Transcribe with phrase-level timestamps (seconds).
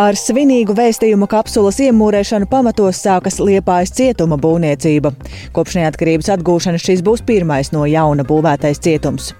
[0.00, 5.12] Ar svinīgu vēstījumu kapsulas iemūrēšanu pamatos sākas Liepājas cietuma būvniecība.
[5.52, 9.34] Kopš neatkarības atgūšanas šis būs pirmais no jauna būvētais cietums.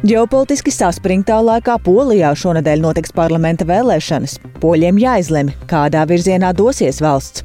[0.00, 4.38] Ģeopolitiski saspringtā laikā Polijā šonadēļ notiks parlamenta vēlēšanas.
[4.62, 7.44] Poļiem jāizlemj, kādā virzienā dosies valsts.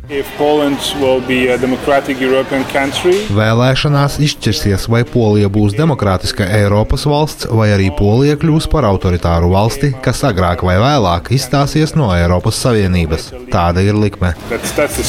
[3.39, 9.91] Vēlēšanās izšķirsies, vai Polija būs demokrātiska Eiropas valsts, vai arī Polija kļūs par autoritāru valsti,
[10.05, 13.31] kas agrāk vai vēlāk izstāsies no Eiropas Savienības.
[13.52, 14.36] Tāda ir likme.
[14.49, 14.99] That's, that's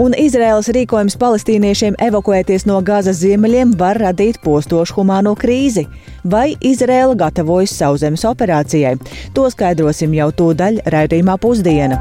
[0.00, 5.86] un Izraēlas rīkojums palestīniešiem evakuēties no Gazas ziemeļiem var radīt postošu humāno krīzi.
[6.24, 8.94] Vai Izraēla gatavojas sauszemes operācijai?
[9.36, 12.00] To skaidrosim jau tūdaļ raidījumā pusdiena.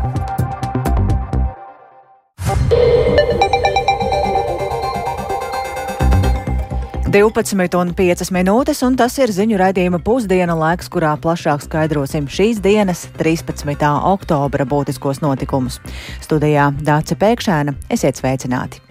[7.14, 13.76] 12,5 minūtes, un tas ir ziņu raidījuma pusdiena laiks, kurā plašāk skaidrosim šīs dienas, 13.
[14.16, 15.78] oktobra būtiskos notikumus.
[16.24, 18.82] Studijā Dāca Pēkšēna, esiet sveicināti!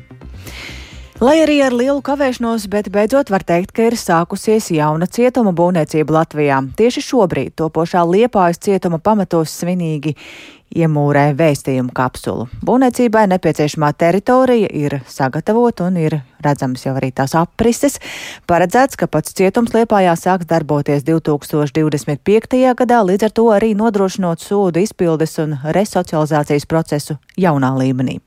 [1.22, 6.16] Lai arī ar lielu kavēšanos, bet beidzot var teikt, ka ir sākusies jauna cietuma būvniecība
[6.16, 6.56] Latvijā.
[6.74, 10.16] Tieši šobrīd topošā Liepājas cietuma pamatos svinīgi
[10.76, 12.48] iemūrē vēstījumu kapsulu.
[12.64, 17.98] Būvniecībai nepieciešamā teritorija ir sagatavota un ir redzams jau arī tās aprises.
[18.50, 22.62] Paredzēts, ka pats cietums Liepājā sāks darboties 2025.
[22.78, 28.18] gadā, līdz ar to arī nodrošinot sūdu izpildes un resocializācijas procesu jaunā līmenī.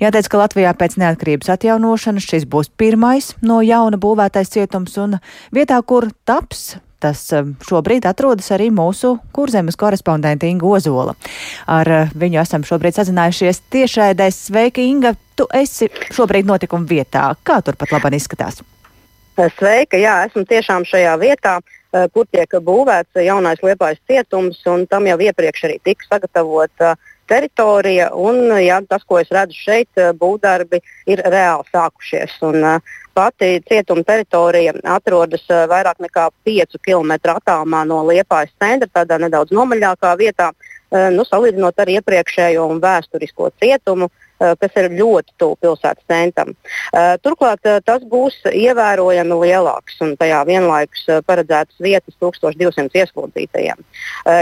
[0.00, 5.18] Jāteic, ka Latvijā pēc neatkarības atjaunošanas šis būs pirmais no jauna būvētais cietums un
[5.54, 11.14] vietā, kur taps Tas um, šobrīd atrodas arī mūsu kurzemes korespondente Inga Ozola.
[11.70, 14.42] Ar uh, viņu esam šobrīd sazinājušies tiešraidēs.
[14.50, 15.14] Sveika, Inga!
[15.40, 17.30] Tu esi šobrīd notikuma vietā.
[17.40, 18.60] Kā tur pat labāk izskatās?
[19.56, 25.08] Sveika, jā, esmu tiešām šajā vietā, uh, kur tiek būvēts jaunais liepais cietums, un tam
[25.08, 26.98] jau iepriekš arī tika sagatavota
[27.30, 28.10] teritorija.
[28.18, 32.40] Un, jā, tas, ko es redzu šeit, būvdarbi ir reāli sākušies.
[32.50, 32.80] Un,
[33.14, 39.50] Pati cietuma teritorija atrodas eh, vairāk nekā 5 km attālumā no Liepājas centra, tādā nedaudz
[39.52, 40.52] nomaļākā vietā.
[40.94, 46.54] Eh, nu, salīdzinot ar iepriekšējo un vēsturisko cietumu, Eh, kas ir ļoti tuvu pilsētas centram.
[46.90, 53.84] Eh, turklāt eh, tas būs ievērojami lielāks un tajā vienlaikus paredzētas vietas 1200 ieslodzītajiem.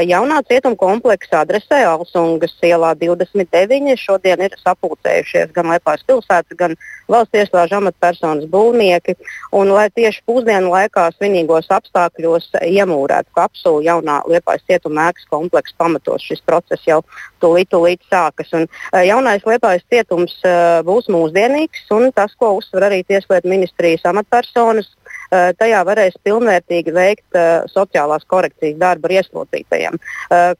[0.09, 6.76] Jaunā cietuma kompleksa adresē Alsungas ielā 29 šodien ir sapulcējušies gan Lepājas pilsēta, gan
[7.10, 9.16] valsts iestāžu amatpersonas būvnieki.
[9.56, 16.26] Un, lai tieši pusdienu laikā svinīgos apstākļos iemūrētu kapsulu jaunā Liepājas cietuma ēkas kompleksa pamatos,
[16.26, 17.00] šis process jau
[17.42, 18.53] tūlīt, tūlīt sākas.
[18.56, 18.69] Un,
[19.06, 25.50] jaunais Liepājas cietums uh, būs mūsdienīgs, un tas, ko uzsver arī Tieslietu ministrijas amatpersonas, uh,
[25.59, 29.97] tajā varēs pilnvērtīgi veikt uh, sociālās korekcijas darbu ar ieslodzītajiem,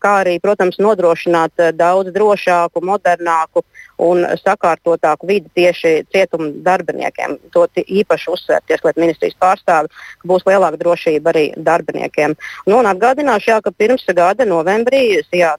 [0.03, 3.65] kā arī, protams, nodrošināt daudz drošāku, modernāku
[3.98, 7.36] un sakārtotāku vidi tieši cietuma darbiniekiem.
[7.54, 9.91] To īpaši uzsver Tieslietu ministrijas pārstāvi,
[10.22, 12.37] ka būs lielāka drošība arī darbiniekiem.
[12.70, 15.54] Nu, atgādināšu, jā, ka pirms gada novembrī jā,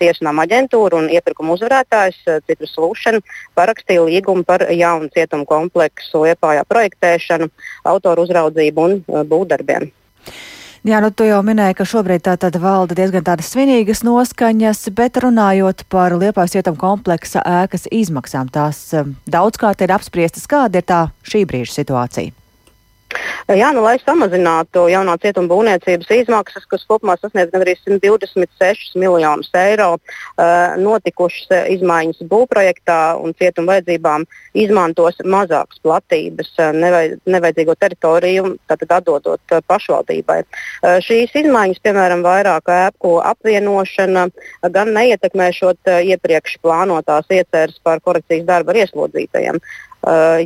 [0.00, 3.20] tiesnām aģentūra un iepirkuma uzvarētājs Citrus Solution
[3.56, 7.48] parakstīja līgumu par jaunu cietumu kompleksu Liepājā projektēšanu,
[7.88, 9.90] autoru uzraudzību un būvdarbiem.
[10.86, 15.18] Jā, nu tu jau minēji, ka šobrīd tā tad valda diezgan tādas svinīgas noskaņas, bet
[15.18, 21.00] runājot par Liepājas ietam kompleksa ēkas izmaksām, tās um, daudzkārt ir apspriestas, kāda ir tā
[21.26, 22.45] šī brīža situācija.
[23.46, 29.94] Jā, nu, lai samazinātu jaunā cietuma būvniecības izmaksas, kas kopumā sasniedz gandrīz 126 miljonus eiro,
[29.96, 34.26] uh, notikušas izmaiņas būvprojektā un cietuma vajadzībām
[34.58, 40.40] izmantos mazākas platības, nevajad, nevajadzīgo teritoriju, tātad atdodot pašvaldībai.
[41.06, 44.28] Šīs izmaiņas, piemēram, vairāk ēku apvienošana,
[44.74, 49.60] gan neietekmēšot iepriekš plānotās ieceres par korekcijas darbu ar ieslodzītajiem.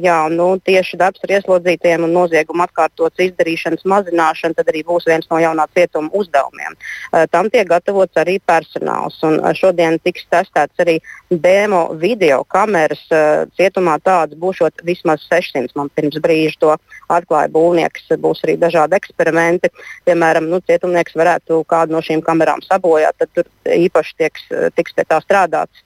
[0.00, 5.40] Jā, nu, tieši darbs ar ieslodzītajiem un noziegumu atkārtotas izdarīšanas mazināšana arī būs viens no
[5.40, 6.76] jaunā cietuma uzdevumiem.
[7.10, 9.18] Uh, tam tiek gatavots arī personāls.
[9.26, 10.98] Un, uh, šodien tiks testēts arī
[11.30, 13.02] demo video kameras.
[13.10, 15.74] Uh, cietumā tādas būs vismaz 600.
[15.78, 16.74] Man pirms brīža to
[17.10, 18.10] atklāja būvnieks.
[18.20, 19.72] Būs arī dažādi eksperimenti.
[20.08, 24.46] Piemēram, nu, cietumnieks varētu kādu no šīm kamerām sabojāt, tad tur īpaši tieks,
[24.76, 25.82] tiks pie tā strādāts.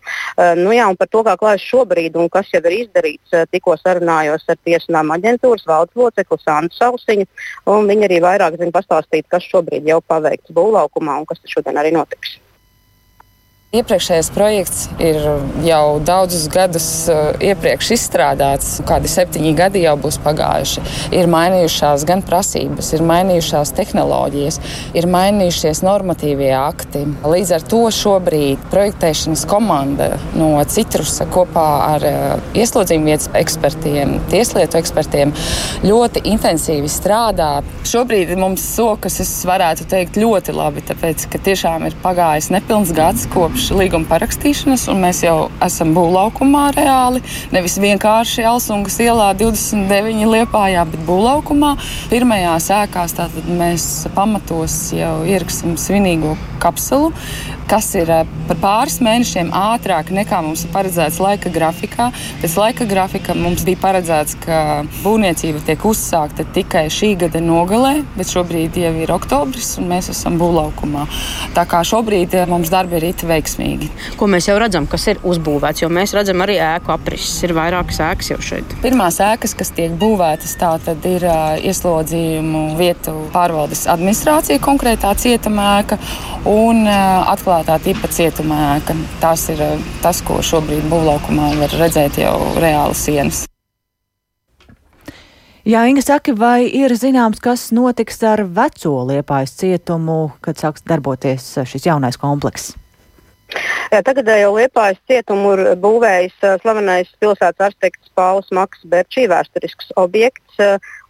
[0.59, 4.59] Nu, jā, par to, kā klājas šobrīd un kas jau ir izdarīts, tikko sarunājos ar
[4.67, 6.41] tiesnām aģentūras valdes locekli
[6.73, 7.27] Santu Sausiņu.
[7.67, 12.39] Viņa arī vairāk zina pastāstīt, kas šobrīd jau paveikts būvlaukumā un kas šodien arī notiks.
[13.75, 15.17] Iepriekšējais projekts ir
[15.67, 20.85] jau daudzus gadus uh, iepriekš izstrādāts, kādi septiņi gadi jau būs pagājuši.
[21.19, 24.61] Ir mainījušās gan prasības, ir mainījušās tehnoloģijas,
[24.95, 27.03] ir mainījušies normatīvie akti.
[27.27, 31.67] Līdz ar to šobrīd projektēšanas komanda no Citrusa kopā
[31.97, 35.35] ar uh, ieslodzījuma vietas ekspertiem, tieslietu ekspertiem
[35.83, 37.51] ļoti intensīvi strādā.
[37.91, 43.27] Šobrīd mums sokas, es varētu teikt, ļoti labi, tāpēc, ka tiešām ir pagājis nepilns gads
[43.35, 47.23] kopš kopš līguma parakstīšanas, un mēs jau esam būvlaukumā reāli.
[47.55, 51.73] Nevis vienkārši Alsungas ielā 29 liepājā, bet būvlaukumā.
[52.13, 57.13] Pirmajās ēkās tātad mēs pamatos jau ieraksim svinīgo kapsulu,
[57.69, 62.11] kas ir eh, par pāris mēnešiem ātrāk nekā mums ir paredzēts laika grafikā.
[62.43, 64.59] Pēc laika grafika mums bija paredzēts, ka
[65.01, 70.37] būvniecība tiek uzsākta tikai šī gada nogalē, bet šobrīd jau ir oktobris un mēs esam
[70.41, 71.09] būvlaukumā.
[71.57, 73.54] Tā kā šobrīd eh, mums darbi ir it veiksmīgi.
[74.19, 77.37] Ko mēs jau redzam, kas ir uzbūvēts, jo mēs redzam arī ēku aprises.
[77.47, 78.77] Ir vairākas ēkas jau šeit.
[78.83, 85.99] Pirmās ēkas, kas tiek būvētas, tā tad ir uh, ieslodzījumu vietu pārvaldes administrācija, konkrētā cietumēka
[86.51, 88.99] un uh, atklātā tipa cietumēka.
[89.23, 93.45] Tas ir uh, tas, ko šobrīd būvlaukumā var redzēt jau reāli sienas.
[95.65, 101.47] Jā, Inga saka, vai ir zināms, kas notiks ar veco liepājas cietumu, kad sāks darboties
[101.65, 102.75] šis jaunais komplekss?
[103.93, 110.59] Jā, tagad jau Liepājas cietumu ir būvējis slavenais pilsētas arhitekts Pauls Maks Berčī, vēsturisks objekts,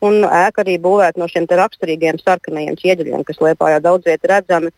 [0.05, 4.73] un ēka arī būvēta no šiem raksturīgiem sarkanajiem ķieģeļiem, kas Liepājā daudz viet redzami.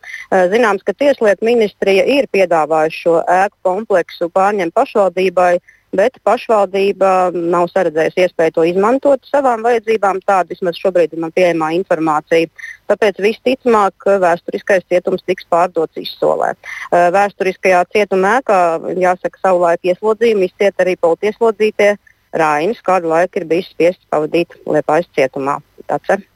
[0.52, 5.56] Zināms, ka Tieslietu ministrija ir piedāvājusi šo ēku kompleksu pārņemt pašvaldībai
[5.94, 10.20] bet pašvaldība nav saredzējusi iespēju to izmantot savām vajadzībām.
[10.26, 12.50] Tāda vismaz šobrīd ir man pieejamā informācija.
[12.90, 16.52] Tāpēc visticamāk vēsturiskais cietums tiks pārdots izsolē.
[16.92, 18.60] Vēsturiskajā cietumā ēkā,
[19.06, 21.96] jāsaka, savulaik ieslodzījumi izciet arī politieslodzītie
[22.36, 25.60] Rainis, kādu laiku ir bijis spiests pavadīt Liepājas cietumā.
[25.88, 26.26] Tāds,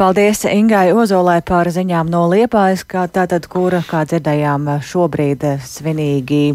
[0.00, 6.54] Paldies Ingai Ozolai par ziņām no Liepājas, kā tātad, kura, kā dzirdējām, šobrīd svinīgi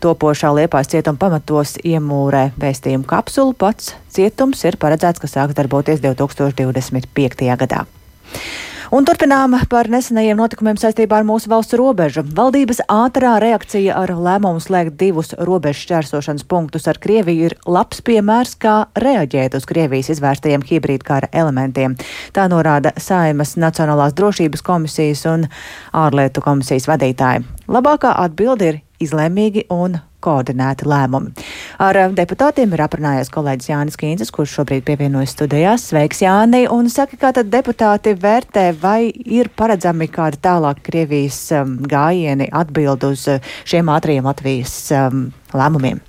[0.00, 3.52] topošā Liepājas cietuma pamatos iemūrē vēstījumu kapsulu.
[3.58, 7.50] Pats cietums ir paredzēts, ka sāks darboties 2025.
[7.64, 7.84] gadā.
[8.94, 12.22] Un turpinām par nesenajiem notikumiem saistībā ar mūsu valsts robežu.
[12.38, 18.54] Valdības ātrā reakcija ar lēmumu slēgt divus robežu šķērsošanas punktus ar Krieviju ir labs piemērs,
[18.62, 21.96] kā reaģēt uz Krievijas izvērstajiem hibrīdkara elementiem.
[22.30, 25.48] Tā norāda Saimas Nacionālās drošības komisijas un
[25.90, 27.42] ārlietu komisijas vadītāji.
[27.66, 31.46] Labākā atbilde ir izlēmīgi un koordinēti lēmumi.
[31.82, 35.86] Ar deputātiem ir aprunājies kolēģis Jānis Kīncis, kurš šobrīd pievienojas studijās.
[35.90, 36.64] Sveiks, Jāni!
[36.72, 43.06] Un saka, kā tad deputāti vērtē, vai ir paredzami kādi tālāk Krievijas um, gājieni atbild
[43.06, 46.00] uz uh, šiem ātriem Latvijas um, lēmumiem.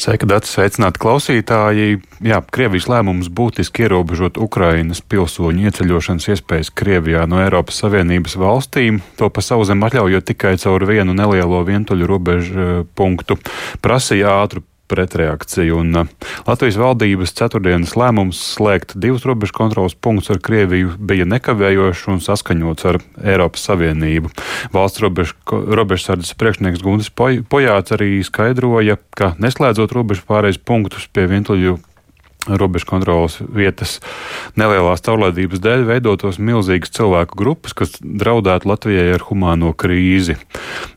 [0.00, 1.98] Sveika, Dārts, sveicināti klausītāji.
[2.24, 9.28] Jā, Krievijas lēmums būtiski ierobežot Ukrainas pilsoņu ieceļošanas iespējas Krievijā no Eiropas Savienības valstīm, to
[9.32, 13.40] pa savu zem atļaujot tikai caur vienu nelielo vientuļu robežu eh, punktu,
[13.84, 15.80] prasīja ātru pretreakciju.
[15.82, 16.12] Un uh,
[16.46, 22.88] Latvijas valdības ceturtdienas lēmums slēgt divus robežu kontrolas punktus ar Krieviju bija nekavējošs un saskaņots
[22.92, 24.32] ar Eiropas Savienību.
[24.76, 31.78] Valsts robežsardzes priekšnieks Guntis Pojāts arī skaidroja, ka neslēdzot robežu pārējais punktus pie vientuļu
[32.48, 33.98] robežu kontrolas vietas
[34.58, 40.38] nelielās caurlaidības dēļ veidotos milzīgas cilvēku grupas, kas draudētu Latvijai ar humāno krīzi.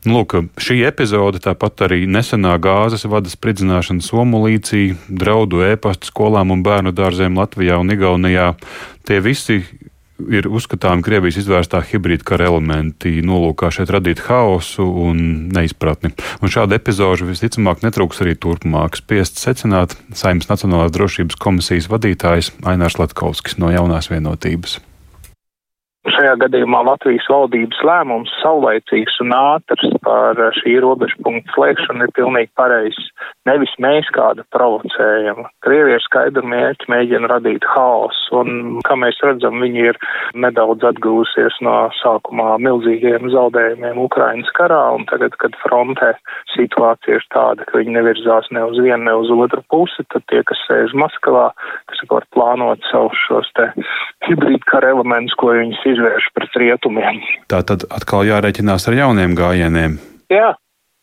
[0.08, 6.94] Lūk, šī epizode, tāpat arī nesenā gāzes vada spridzināšana Somulīcī, draudu ēpastu skolām un bērnu
[6.96, 8.52] dārzēm Latvijā un Igaunijā,
[9.08, 9.62] tie visi
[10.32, 15.22] ir uzskatāmi Krievijas izvērstā hibrīda kara elementi, nolūkā šeit radīt haosu un
[15.54, 16.12] neizpratni.
[16.40, 19.00] Un šāda epizode visticamāk netrūks arī turpmāk.
[19.00, 24.80] Spiest secināt Saimnes Nacionālās drošības komisijas vadītājs Ainārs Latkovskis no jaunās vienotības.
[26.08, 32.48] Šajā gadījumā Latvijas valdības lēmums saulaicīgs un ātrs par šī robežu punktu slēgšanu ir pilnīgi
[32.56, 33.10] pareizs.
[33.44, 35.42] Nevis mēs kādu provocējam.
[35.60, 40.00] Krievija ir skaidru mērķi mēģina radīt haosu, un, kā mēs redzam, viņi ir
[40.40, 46.14] nedaudz atgūsies no sākumā milzīgiem zaudējumiem Ukrainas karā, un tagad, kad frontē
[46.54, 50.40] situācija ir tāda, ka viņi nevirzās ne uz vienu, ne uz otru pusi, tad tie,
[50.48, 51.50] kas sēž Maskavā,
[51.92, 53.68] kas var plānot savus šos te
[54.28, 57.20] hibrīd kara elementus, ko viņas izvērš pret rietumiem.
[57.50, 59.96] Tā tad atkal jārēķinās ar jauniem gājieniem.
[60.30, 60.52] Jā,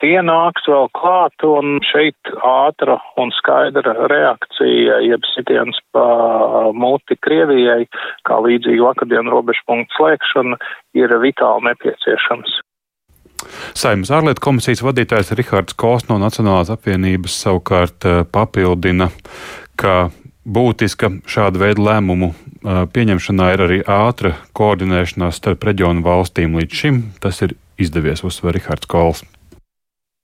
[0.04, 6.06] tie nāks vēl klāt, un šeit ātra un skaidra reakcija, jeb sitiens pa
[6.74, 7.88] muti Krievijai,
[8.28, 10.60] kā līdzīgi vakardien robežu punktu slēgšana,
[10.98, 12.62] ir vitāli nepieciešams.
[13.78, 19.12] Saimnes ārlietu komisijas vadītājs Rihards Kos no Nacionālās apvienības savukārt eh, papildina,
[19.78, 20.10] ka
[20.48, 22.32] būtiska šāda veida lēmumu
[22.68, 26.58] pieņemšanā ir arī ātra koordinēšanās starp reģionu valstīm.
[26.60, 29.24] Līdz šim tas ir izdevies, uzsver Rihards Kols.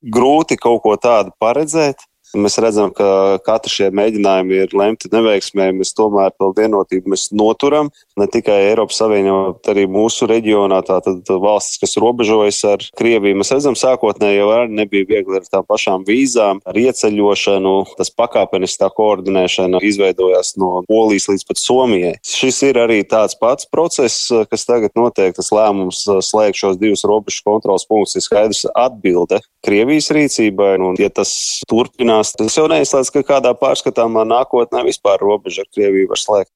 [0.03, 5.75] Grūti kaut ko tādu paredzēt, Mēs redzam, ka katra šie mēģinājumi ir lemti neveiksmēji.
[5.79, 7.91] Mēs tomēr to vienotību mēs noturam.
[8.19, 13.37] Ne tikai Eiropas Savienībā, bet arī mūsu reģionā, tātad valstis, kas robežojas ar Krieviju.
[13.39, 17.73] Mēs redzam, sākotnēji jau arī nebija viegli ar tām pašām vīzām, ar ieceļošanu.
[17.99, 22.15] Tas pakāpeniskā koordinēšana izveidojās no Polijas līdz pat Somijai.
[22.25, 25.35] Šis ir arī tāds pats process, kas tagad notiek.
[25.37, 30.73] Tas lēmums slēgt šos divus robežu kontrols punktus ir skaidrs atbilde Krievijas rīcībai.
[30.83, 31.31] Un, ja tas
[31.69, 32.53] turpinās, turpinās.
[32.53, 36.51] Tas jau neizslēdz, ka kādā pārskatāmā nākotnē vispār robeža ar Krieviju var slēgt.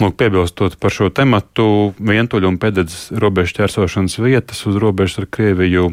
[0.00, 1.66] Lūk, piebilstot par šo tematu,
[1.98, 5.92] vientuļu un pēdējais robežu ķersošanas vietas uz robežas ar Krieviju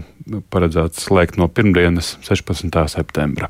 [0.54, 2.70] paredzēts slēgt no pirmdienas, 16.
[2.92, 3.50] septembra.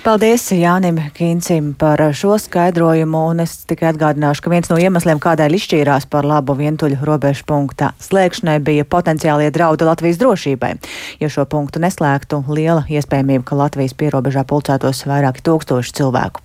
[0.00, 5.56] Paldies Jānim Kīncim par šo skaidrojumu, un es tikai atgādināšu, ka viens no iemesliem, kādēļ
[5.58, 10.72] izšķīrās par labu vientuļu robežu punkta slēgšanai, bija potenciālie draudi Latvijas drošībai.
[11.20, 16.42] Ja šo punktu neslēgtu, liela iespējamība, ka Latvijas pierobežā pulcētos vairāki tūkstoši cilvēku.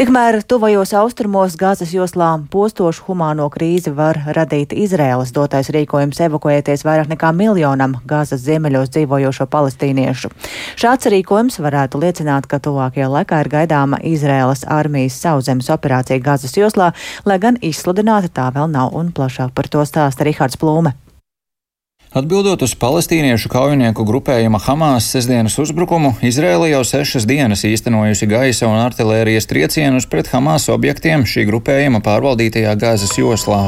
[0.00, 7.10] Tikmēr tuvajos austrumos Gāzes joslā postošu humāno krīzi var radīt Izraēlas dotais rīkojums evakuēties vairāk
[7.10, 10.30] nekā miljonam Gāzes ziemeļos dzīvojošo palestīniešu.
[10.78, 16.92] Šāds rīkojums varētu liecināt, ka tuvākajā laikā ir gaidāma Izraēlas armijas sauszemes operācija Gazas joslā,
[17.26, 20.94] lai gan izsludināta tā vēl nav un plašāk par to stāsta Rihards Plūme.
[22.14, 28.78] Atbildot uz palestīniešu kaujinieku grupējuma Hamas sestdienas uzbrukumu, Izraela jau sešas dienas īstenojusi gaisa un
[28.78, 33.64] artilērijas triecienus pret Hamas objektiem šī grupējuma pārvaldītajā Gāzes joslā.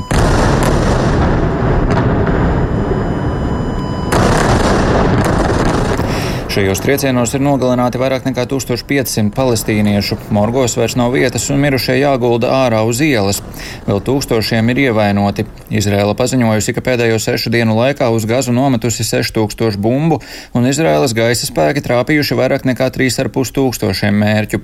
[6.57, 10.17] Šajos triecienos ir nogalināti vairāk nekā 1500 palestīniešu.
[10.33, 13.43] Morgos vairs nav vietas un mirušie jāgulda ārā uz ielas.
[13.85, 15.45] Vēl tūkstošiem ir ievainoti.
[15.69, 20.23] Izraela paziņojusi, ka pēdējo sešu dienu laikā uz gazu nometusi 6000 bumbu,
[20.57, 24.63] un Izraēlas gaisa spēki trāpījuši vairāk nekā 3,5 tūkstošiem mērķu.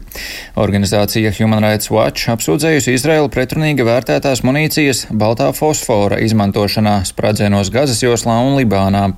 [0.64, 8.38] Organizācija Human Rights Watch apsūdzējusi Izraelu pretrunīgi vērtētās munīcijas baltā fosfora izmantošanā spradzienos Gazas joslā
[8.46, 9.10] un Libānā.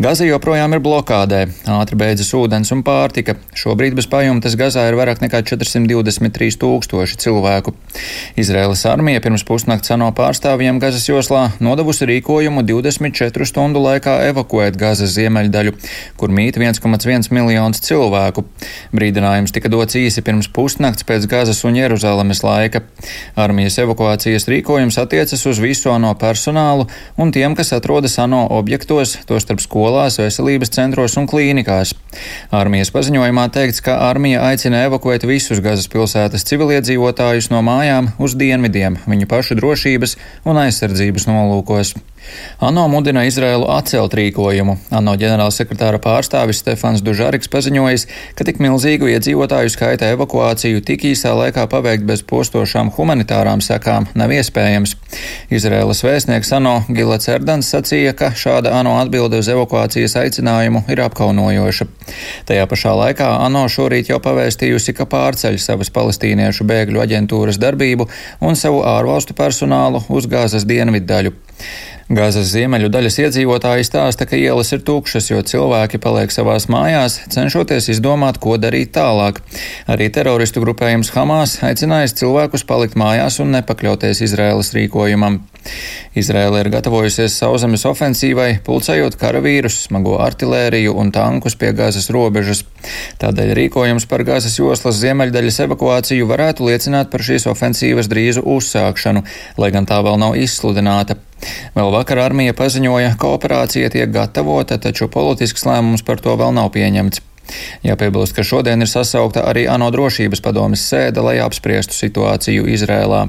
[0.00, 3.36] Gaza joprojām ir blokādē, ātri beidzas ūdens un pārtika.
[3.54, 7.74] Šobrīd bez pajumtes Gazā ir vairāk nekā 423 tūkstoši cilvēku.
[8.40, 15.14] Izraēlas armija pirms pusnakts ANO pārstāvjiem Gazas joslā nodevusi rīkojumu 24 stundu laikā evakuēt Gazas
[15.14, 15.76] ziemeļdaļu,
[16.18, 18.46] kur mīt 1,1 miljonus cilvēku.
[18.96, 22.82] Brīdinājums tika dots īsi pirms pusnakts pēc Gazas un Jeruzalemes laika.
[23.38, 26.88] Armijas evakuācijas rīkojums attiecas uz visu ANO personālu
[27.20, 31.94] un tiem, kas atrodas ANO objektos, tostarp skolās, veselības centros un klīnikās.
[32.54, 39.00] Armijas paziņojumā teikts, ka armija aicina evakuēt visus Gazas pilsētas civiliedzīvotājus no mājām uz dienvidiem
[39.10, 41.96] viņu pašu drošības un aizsardzības nolūkos.
[42.64, 44.76] ANO mudina Izraēlu atcelt rīkojumu.
[44.94, 48.06] ANO ģenerālsekretāra pārstāvis Stefans Dužariks paziņojis,
[48.38, 54.32] ka tik milzīgu iedzīvotāju skaita evakuāciju tik īsā laikā paveikt bez postošām humanitārām sekām nav
[54.34, 54.96] iespējams.
[55.54, 61.88] Izraēlas vēstnieks ANO Gilets Erdans sacīja, ka šāda ANO atbilde uz evakuācijas aicinājumu ir apkaunojoša.
[62.48, 68.08] Tajā pašā laikā ANO šorīt jau pavēstījusi, ka pārceļ savas palestīniešu bēgļu aģentūras darbību
[68.44, 71.34] un savu ārvalstu personālu uz Gāzes dienvidu daļu.
[72.12, 77.88] Gazas ziemeļu daļas iedzīvotāji stāsta, ka ielas ir tukšas, jo cilvēki paliek savās mājās, cenšoties
[77.94, 79.40] izdomāt, ko darīt tālāk.
[79.88, 85.40] Arī teroristu grupējums Hamas aicinājis cilvēkus palikt mājās un nepakļauties Izraēlas rīkojumam.
[86.12, 92.66] Izraela ir gatavojusies sauszemes ofensīvai, pulcējot karavīrus, smago artilēriju un tankus pie Gāzes robežas.
[93.24, 99.24] Tādēļ rīkojums par Gāzes joslas ziemeļdaļas evakuāciju varētu liecināt par šīs ofensīvas drīzu uzsākšanu,
[99.56, 101.16] lai gan tā vēl nav izsludināta.
[101.74, 106.70] Vēl vakar armija paziņoja, ka operācija tiek gatavota, taču politisks lēmums par to vēl nav
[106.74, 107.22] pieņemts.
[107.84, 113.26] Jāpiebilst, ka šodien ir sasaukta arī ANO drošības padomes sēde, lai apspriestu situāciju Izrēlā.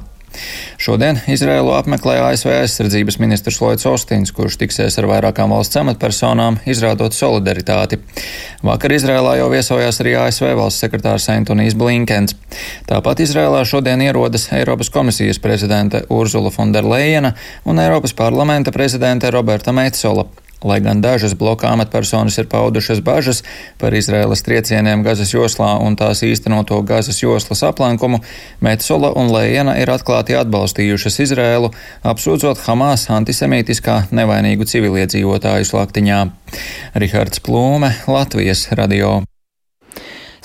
[0.82, 7.16] Šodien Izrēlu apmeklē ASV aizsardzības ministrs Lloyds Ostins, kurš tiksies ar vairākām valsts amatpersonām, izrādot
[7.16, 8.00] solidaritāti.
[8.66, 12.38] Vakar Izrēlā jau viesojās arī ASV valsts sekretārs Antonijs Blinkens.
[12.90, 20.28] Tāpat Izrēlā šodien ierodas Eiropas komisijas prezidente Urzula Fonderleina un Eiropas parlamenta prezidente Roberta Metzola.
[20.66, 23.44] Lai gan dažas bloka amatpersonas ir paudušas bažas
[23.78, 28.22] par Izraēlas triecieniem Gazas joslā un tās īstenoto Gazas joslas aplenkumu,
[28.66, 31.70] Metsola un Lējana ir atklāti atbalstījušas Izraēlu,
[32.02, 36.26] apsūdzot Hamas antisemītiskā nevainīgu civiliedzīvotāju slaktiņā.
[36.98, 39.25] Rihards Plūme, Latvijas radio.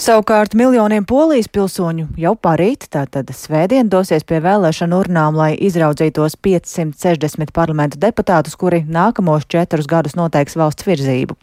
[0.00, 7.52] Savukārt miljoniem polijas pilsoņu jau parīt, tātad svētdien, dosies pie vēlēšanu urnām, lai izraudzītos 560
[7.52, 11.37] parlamentu deputātus, kuri nākamos četrus gadus noteiks valsts virzību.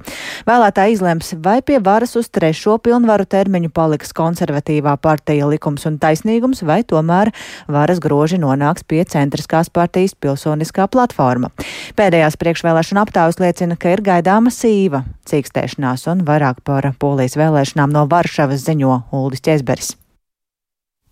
[0.49, 6.63] Vēlētāji izlems, vai pie varas uz trešo pilnvaru termiņu paliks konservatīvā partija likums un taisnīgums,
[6.65, 7.29] vai tomēr
[7.69, 11.53] varas groži nonāks pie centriskās partijas pilsoniskā platforma.
[11.93, 18.07] Pēdējās priekšvēlēšana aptaujas liecina, ka ir gaidāma sīva cīkstēšanās un vairāk par polijas vēlēšanām no
[18.09, 20.06] Varšavas Varšavas ziņo Uldis Česberis.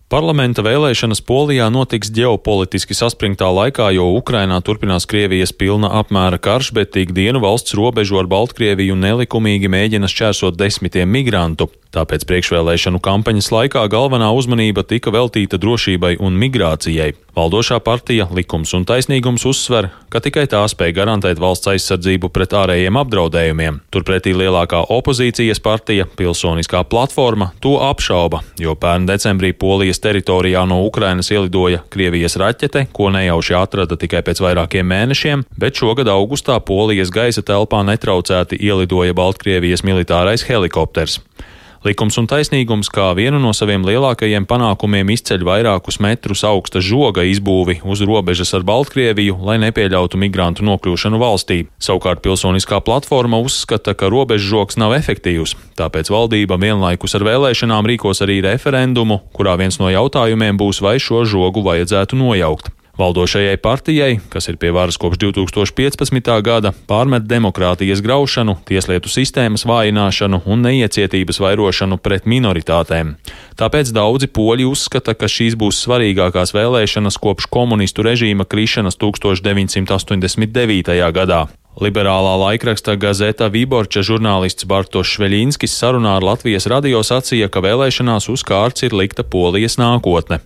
[0.06, 7.00] Parlamenta vēlēšanas Polijā notiks ģeopolitiski saspringtā laikā, jo Ukrainā turpinās Krievijas pilna apmēra karš, bet
[7.02, 11.72] ikdienu valsts robežu ar Baltkrieviju nelikumīgi mēģina šķērsot desmitiem migrantu.
[11.96, 17.14] Tāpēc priekšvēlēšanu kampaņas laikā galvenā uzmanība tika veltīta drošībai un migrācijai.
[17.36, 23.00] Valdošā partija Likums un taisnīgums uzsver, ka tikai tā spēj garantēt valsts aizsardzību pret ārējiem
[23.00, 23.82] apdraudējumiem.
[23.92, 31.32] Turpretī lielākā opozīcijas partija, Pilsoniskā platforma, to apšauba, jo pērn decembrī Polijas teritorijā no Ukrainas
[31.32, 37.44] ielidoja Krievijas raķete, ko nejauši atrada tikai pēc vairākiem mēnešiem, bet šogad augustā Polijas gaisa
[37.46, 41.20] telpā netraucēti ielidoja Baltkrievijas militārais helikopters.
[41.86, 47.76] Likums un taisnīgums kā vienu no saviem lielākajiem panākumiem izceļ vairākus metrus augsta žoga izbūvi
[47.86, 51.60] uz robežas ar Baltkrieviju, lai nepieļautu migrantu nokļūšanu valstī.
[51.78, 58.40] Savukārt pilsoniskā platforma uzskata, ka robežžoks nav efektīvs, tāpēc valdība vienlaikus ar vēlēšanām rīkos arī
[58.48, 62.74] referendumu, kurā viens no jautājumiem būs, vai šo žogu vajadzētu nojaukt.
[62.96, 66.30] Valdošajai partijai, kas ir pie varas kopš 2015.
[66.42, 73.18] gada, pārmet demokrātijas graušanu, tieslietu sistēmas vājināšanu un neiecietības vairošanu pret minoritātēm.
[73.60, 80.96] Tāpēc daudzi poļi uzskata, ka šīs būs svarīgākās vēlēšanas kopš komunistu režīma krišanas 1989.
[81.20, 81.44] gadā.
[81.76, 88.46] Liberālā laikraksta Gazeta Viborča žurnālists Bartoš Šveļinskis sarunā ar Latvijas radio sacīja, ka vēlēšanās uz
[88.48, 90.40] kārts ir likta Polijas nākotne.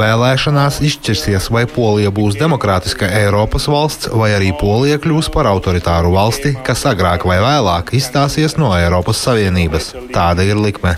[0.00, 6.54] Vēlēšanās izšķirsies, vai Polija būs demokrātiska Eiropas valsts, vai arī Polija kļūs par autoritāru valsti,
[6.64, 9.90] kas agrāk vai vēlāk izstāsies no Eiropas Savienības.
[10.16, 10.96] Tāda ir likme.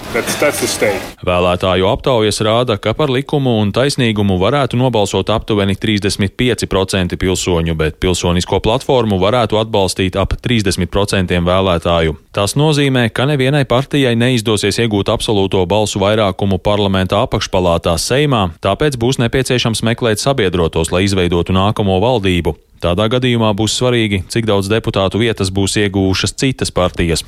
[1.26, 7.98] Vēlētāju aptaujas rāda, ka par likumu un taisnīgumu varētu nobalsot aptuveni 35% 10% pilsoņu, bet
[8.00, 12.16] pilsonisko platformu varētu atbalstīt ap 30% vēlētāju.
[12.34, 19.20] Tas nozīmē, ka nevienai partijai neizdosies iegūt absolūto balsu vairākumu parlamentā apakšpalātā Seimā, tāpēc būs
[19.22, 22.56] nepieciešams meklēt sabiedrotos, lai izveidotu nākamo valdību.
[22.84, 27.22] Tādā gadījumā būs svarīgi, cik daudz deputātu vietas būs iegūšas citas partijas.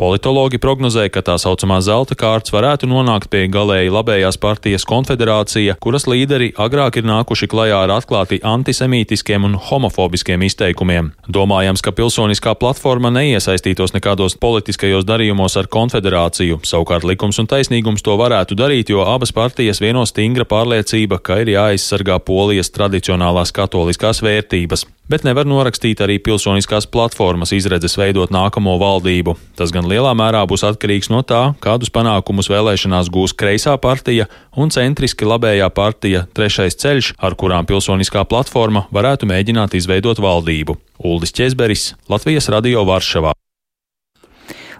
[0.00, 6.06] Politologi prognozē, ka tā saucamā zelta kārts varētu nonākt pie galēji labējās partijas konfederācija, kuras
[6.08, 11.10] līderi agrāk ir nākuši klajā ar atklāti antisemītiskiem un homofobiskiem izteikumiem.
[11.28, 18.16] Domājams, ka pilsoniskā platforma neiesaistītos nekādos politiskajos darījumos ar konfederāciju, savukārt likums un taisnīgums to
[18.16, 24.86] varētu darīt, jo abas partijas vieno stingra pārliecība, ka ir jāaizsargā polijas tradicionālās katoliskās vērtības
[25.10, 29.34] bet nevar norakstīt arī pilsoniskās platformas izredzes veidot nākamo valdību.
[29.58, 34.70] Tas gan lielā mērā būs atkarīgs no tā, kādus panākumus vēlēšanās gūs kreisā partija un
[34.70, 40.78] centriski labējā partija Trešais ceļš, ar kurām pilsoniskā platforma varētu mēģināt izveidot valdību.
[41.02, 43.34] Uldis Česberis, Latvijas radio Varšavā.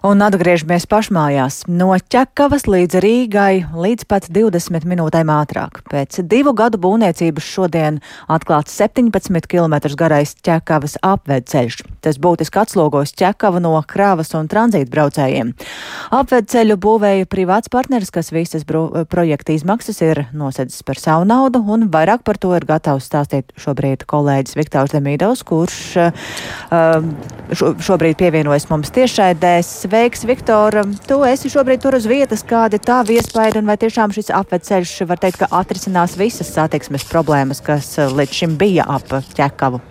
[0.01, 1.59] Un atgriežamies pašmājās.
[1.69, 5.83] No ķekavas līdz Rīgai līdz pat 20 minūtēm ātrāk.
[5.93, 11.83] Pēc divu gadu būvniecības šodien atklāts 17 km garais ķekavas apvedceļš.
[12.01, 15.53] Tas būtiski atslogos ķekavu no kravas un tranzīta braucējiem.
[16.17, 22.25] Apvedceļu būvēja privāts partneris, kas visas projekta izmaksas ir nosedzis par savu naudu, un vairāk
[22.25, 27.05] par to ir gatavs stāstīt šobrīd kolēģis Viktors Demīdovs, kurš uh,
[27.53, 29.90] šo, šobrīd pievienojas mums tiešraidēs.
[29.91, 30.77] Sveiks, Viktor!
[31.03, 34.93] Tu esi šobrīd tur uz vietas, kāda ir tā iespēja, un vai tiešām šis apveceļš
[35.11, 39.83] var teikt, ka atrisinās visas satiksmes problēmas, kas eh, līdz šim bija ap ķekavu?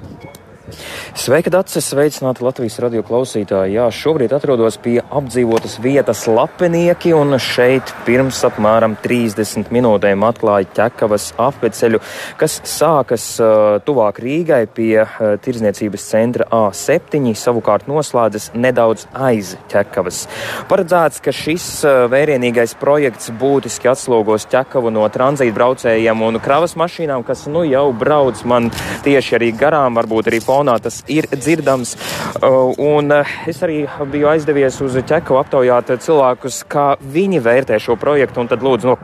[1.17, 1.87] Sveika, Dārcis!
[1.89, 3.75] Sveicināti Latvijas radio klausītāji!
[3.77, 11.31] Jā, šobrīd atrodos pie apdzīvotas vietas Lapenieki, un šeit pirms apmēram 30 minūtēm atklāja ķekavas
[11.41, 12.01] apveceļu,
[12.39, 20.23] kas sākas uh, tuvāk Rīgai pie uh, tirzniecības centra A7, savukārt noslēdzas nedaudz aiz ķekavas.
[20.69, 27.25] Paredzēts, ka šis uh, vērienīgais projekts būtiski atslogos ķekavu no tranzīta braucējiem un kravas mašīnām,
[27.27, 28.69] kas nu jau brauc man
[29.05, 31.95] tieši arī garām, varbūt arī fonā tas ir dzirdams.
[32.39, 37.97] Uh, un uh, es arī biju aizdevies uz ķeku aptaujāt cilvēkus, kā viņi vērtē šo
[37.99, 38.97] projektu, un tad lūdzu, no,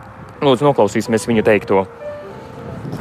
[0.46, 1.86] lūdzu noklausīsimies viņu teikto.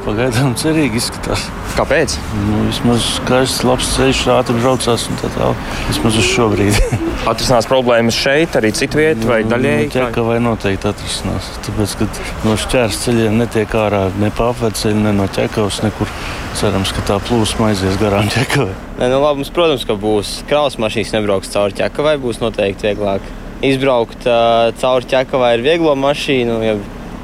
[0.04, 1.46] Pagaidām cerīgi izskatās.
[1.78, 2.18] Kāpēc?
[2.44, 5.62] Nu, vismaz skaists, labs ceļš, ātri braucās un tā tālāk.
[5.88, 7.00] Vismaz uz šo brīdi.
[7.30, 9.88] atrisinās problēmas šeit, arī citu vietu vai daļēji?
[9.96, 11.48] Jā, ka vai noteikti atrisinās.
[11.64, 12.08] Tāpēc, ka
[12.44, 16.10] no šķērs ceļiem netiek ārā ne pa apveceļu, ne no ķekavas nekur.
[16.54, 18.74] Cerams, ka tā plūsma aizies garām ķekavai.
[19.00, 23.24] Nē, nu labi, mums, protams, ka būs kravas mašīnas nebrauks cauri ķekavai, būs noteikti vieglāk.
[23.64, 26.60] Izbraukt uh, cauri ķekavai ar vieglo mašīnu.
[26.62, 26.76] Ja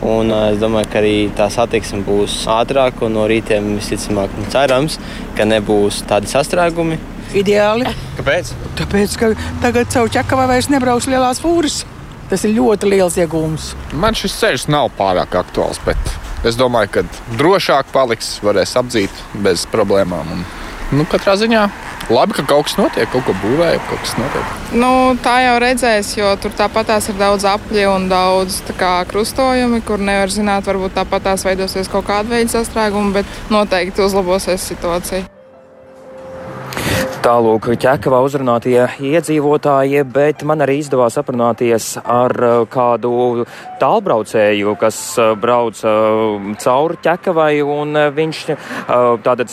[0.06, 4.96] Un es domāju, ka arī tā satiksme būs ātrāka un no rītiem visticamāk cerams,
[5.36, 6.96] ka nebūs tādi sastrēgumi.
[7.36, 7.90] Ideāli.
[8.16, 8.54] Kāpēc?
[8.80, 9.32] Tāpēc, ka
[9.62, 11.82] tagad caur ķekavai vairs nebrauks lielās fūras.
[12.30, 13.74] Tas ir ļoti liels iegūms.
[14.00, 15.98] Man šis ceļš nav pārāk aktuāls, bet
[16.46, 17.04] es domāju, ka
[17.36, 20.32] drošāk paliks, varēs apdzīt bez problēmām.
[20.36, 20.44] Un,
[20.94, 21.66] nu, katrā ziņā
[22.08, 24.54] labi, ka kaut kas notiek, kaut ko būvēja, kaut kas notiek.
[24.82, 24.92] Nu,
[25.24, 30.32] tā jau redzēs, jo tur tāpatās ir daudz apļi un daudz kā, krustojumi, kur nevar
[30.32, 35.28] zināt, varbūt tāpatās veidosies kaut kāda veida sastrēgumi, bet noteikti uzlabosies situācija.
[37.20, 43.44] Tālūk, ķekavā uzrunātie iedzīvotāji, bet man arī izdevās aprunāties ar uh, kādu
[43.82, 48.40] tālbraucēju, kas uh, brauc uh, cauri ķekavai, un viņš
[49.26, 49.52] tātad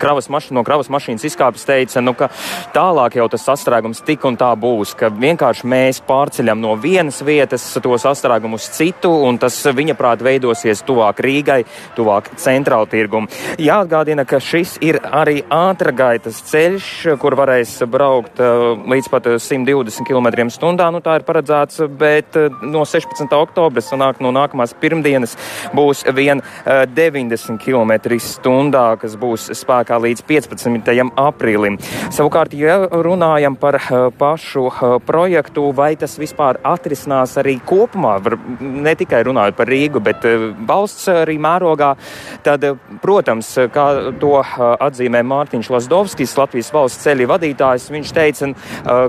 [0.00, 2.28] kravas mašīna, no kravas mašīnas izkāpis, teica, nu, ka
[2.74, 7.64] tālāk jau tas sastrēgums tik un tā būs, ka vienkārši mēs pārceļam no vienas vietas
[7.82, 11.62] to sastrēgumu uz citu, un tas viņa prāt veidosies tuvāk Rīgai,
[11.96, 13.30] tuvāk centrāla tirgumu.
[13.62, 16.90] Jāatgādina, ka šis ir arī ātrgaitas ceļš,
[17.22, 20.46] kur varēs braukt uh, līdz pat 120 km/h.
[20.92, 23.26] Nu, tā ir paredzēts, bet uh, no 16.
[23.36, 25.36] oktobra sanāk no nākamās pirmdienas
[25.76, 31.10] būs vien uh, 90 km/h, kas būs spēkā spēkā līdz 15.
[31.16, 31.76] aprīlim.
[32.10, 38.38] Savukārt, ja runājam par uh, pašu uh, projektu, vai tas vispār atrisinās arī kopumā, var,
[38.60, 41.94] ne tikai runājot par Rīgu, bet uh, valsts arī mērogā,
[42.42, 42.64] tad,
[43.02, 43.86] protams, kā
[44.20, 48.48] to atzīmē Mārtiņš Lasdovskis, Latvijas valsts ceļu vadītājs, viņš teica,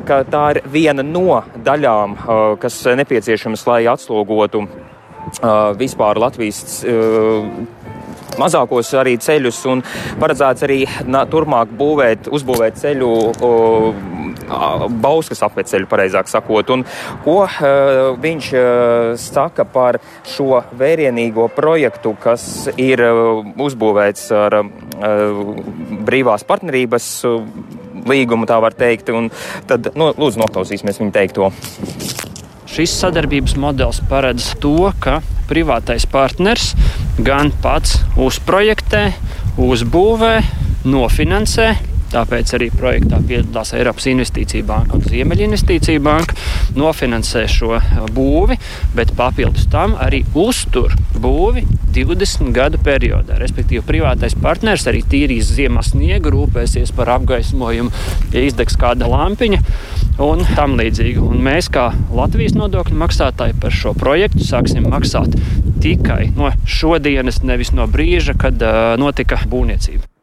[0.08, 2.16] ka tā ir viena no daļām,
[2.62, 4.66] kas nepieciešamas, lai atslogotu
[5.78, 6.82] vispār Latvijas
[8.42, 9.84] mazākos arī ceļus un
[10.22, 13.12] paredzēts arī nā, turpmāk būvēt, uzbūvēt ceļu.
[13.42, 13.52] O,
[14.48, 16.86] Bauskas apveceļu, pareizāk sakot, un
[17.26, 19.98] ko uh, viņš uh, saka par
[20.28, 25.52] šo vērienīgo projektu, kas ir uh, uzbūvēts ar uh,
[26.08, 27.44] brīvās partnerības uh,
[28.08, 29.30] līgumu, tā var teikt, un
[29.68, 31.52] tad, nu, lūdzu, noklausīsimies viņu teikto.
[32.78, 35.16] Šis sadarbības modelis paredz to, ka
[35.50, 36.76] privātais partners
[37.26, 39.00] gan pats uzprojektē,
[39.58, 40.36] uzbūvē,
[40.86, 41.72] nofinansē
[42.12, 46.38] Tāpēc arī projektā piedalās Eiropas Investīcija Banka un Ziemeļinvestīcija Banka.
[46.78, 47.76] Nofinansē šo
[48.16, 48.58] būvi,
[48.96, 51.66] bet papildus tam arī uztur būvi
[51.98, 53.40] 20 gadu periodā.
[53.42, 57.92] Respektīvi, privātais partners arī tīrīs ziemas sniegu, rūpēsies par apgaismojumu,
[58.36, 59.62] ja izdegs kāda lampiņa
[60.24, 61.22] un tam līdzīgi.
[61.22, 65.36] Un mēs, kā Latvijas nodokļu maksātāji, par šo projektu sāksim maksāt
[65.84, 70.17] tikai no šodienas, nevis no brīža, kad uh, notika būvniecība.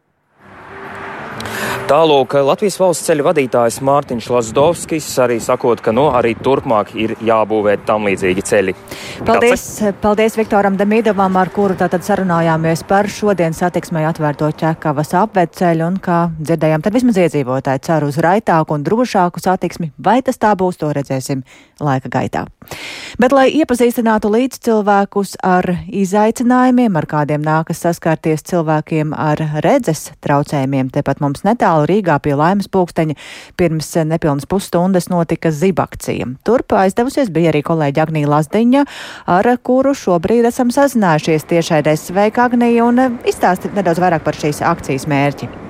[1.85, 7.13] Tālūk, Latvijas valsts ceļu vadītājs Mārtiņš Lasdovskis arī sakot, ka no nu, arī turpmāk ir
[7.21, 8.73] jābūvē tam līdzīgi ceļi.
[9.29, 9.99] Paldies, Tāds...
[10.01, 16.23] paldies Viktoram Demīdovam, ar kuru tātad sarunājāmies par šodien satiksmai atvērto ķekavas apvedceļu un, kā
[16.41, 19.91] dzirdējām, tad vismaz iedzīvotāji cer uz raitāku un drošāku satiksmi.
[20.01, 21.45] Vai tas tā būs, to redzēsim
[21.85, 22.47] laika gaitā.
[23.21, 30.89] Bet, lai iepazīstinātu līdz cilvēkus ar izaicinājumiem, ar kādiem nākas saskarties cilvēkiem ar redzes traucējumiem,
[30.95, 33.19] tepat mums netālu Rīgā pie laimes pulksteņa
[33.59, 36.31] pirms nepilnas pusstundas notika zibakcija.
[36.47, 38.87] Turp aizdevusies bija arī kolēģi Agnija Lazdiņa,
[39.27, 45.09] ar kuru šobrīd esam sazinājušies tiešai desveika Agnija un izstāsti nedaudz vairāk par šīs akcijas
[45.11, 45.64] mērķi.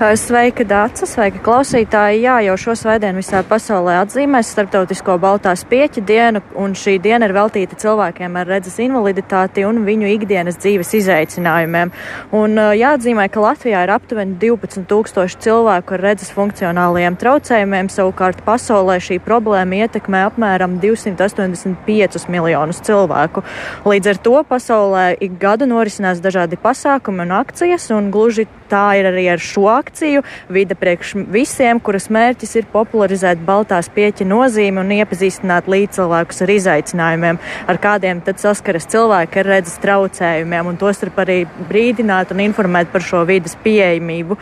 [0.00, 2.22] Sveika, Dāca, sveika klausītāji.
[2.24, 7.34] Jā, jau šo svētdienu visā pasaulē atzīmēs Startautisko Baltās pieķa dienu, un šī diena ir
[7.36, 11.92] veltīta cilvēkiem ar redzes invaliditāti un viņu ikdienas dzīves izaicinājumiem.
[12.32, 18.96] Un jāatzīmē, ka Latvijā ir aptuveni 12 tūkstoši cilvēku ar redzes funkcionālajiem traucējumiem, savukārt pasaulē
[19.04, 23.44] šī problēma ietekmē apmēram 285 miljonus cilvēku.
[23.84, 29.10] Līdz ar to pasaulē ik gadu norisinās dažādi pasākumi un akcijas, un gluži tā ir
[29.10, 34.92] arī ar šo akciju Vide priekš visiem, kuras mērķis ir popularizēt Baltās pieķa nozīmi un
[34.96, 41.38] iepazīstināt līdzcilvēkus ar izaicinājumiem, ar kādiem tad saskaras cilvēki ar redzes traucējumiem, un tostarp arī
[41.70, 44.38] brīdināt un informēt par šo vidas pieejamību.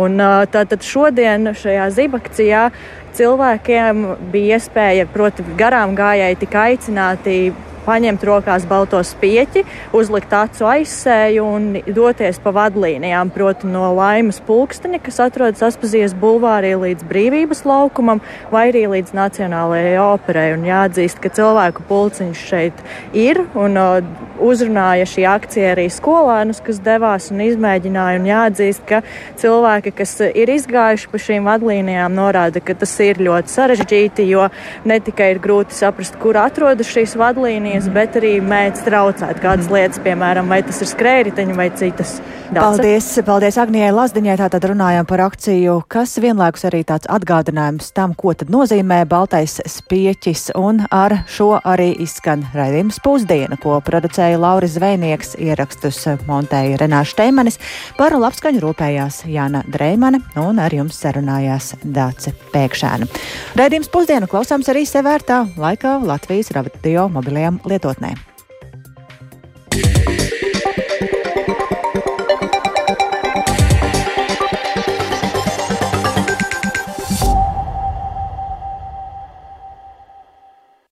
[0.00, 0.20] Un,
[0.52, 2.68] tātad šodien šajā zibakcijā
[3.18, 7.40] cilvēkiem bija iespēja, proti, garām gājēji tika aicināti
[7.86, 9.64] paņemt rokās balto spieķi,
[9.96, 16.74] uzlikt acu aizsēju un doties pa vadlīnijām, proti no laimas pulksteņa, kas atrodas Aspazijas bulvārī
[16.78, 20.48] līdz brīvības laukumam, vai arī līdz Nacionālajai operai.
[20.56, 22.84] Un jāatzīst, ka cilvēku pulciņš šeit
[23.16, 28.20] ir un uh, uzrunāja šī akcija arī skolēnus, kas devās un izmēģināja.
[28.20, 29.02] Un jāatzīst, ka
[29.40, 34.48] cilvēki, kas ir izgājuši pa šīm vadlīnijām, norāda, ka tas ir ļoti sarežģīti, jo
[34.88, 39.70] ne tikai ir grūti saprast, kur atrodas šīs vadlīnijas, līnijas, bet arī mēdz traucēt kādas
[39.70, 42.18] lietas, piemēram, vai tas ir skrējriteņi vai citas.
[42.50, 42.64] Daca.
[42.64, 44.34] Paldies, paldies Agnijai Lazdiņai.
[44.40, 50.48] Tātad runājām par akciju, kas vienlaikus arī tāds atgādinājums tam, ko tad nozīmē baltais spieķis.
[50.58, 57.60] Un ar šo arī izskan raidījums pusdiena, ko producēja Lauris Zvejnieks, ierakstus montēja Renāša Teimanis,
[57.94, 63.06] par labskaņu rūpējās Jāna Dreimane un ar jums sarunājās Dāce Pēkšēna.
[63.62, 68.18] Raidījums pusdiena klausāms arī sevērtā laikā Latvijas radio mobilajām lietotnēm.